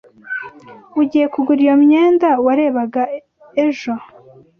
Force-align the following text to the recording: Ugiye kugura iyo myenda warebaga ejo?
Ugiye 1.01 1.25
kugura 1.33 1.59
iyo 1.65 1.75
myenda 1.83 2.29
warebaga 2.45 3.01
ejo? 3.65 3.93